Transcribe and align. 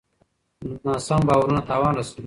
ناسم 0.85 1.21
باورونه 1.27 1.61
تاوان 1.69 1.93
رسوي. 1.99 2.19